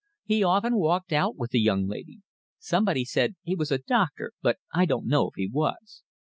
[0.25, 2.21] He often walked out with the young lady.
[2.57, 6.01] Somebody said he was a doctor, but I don't know if he was."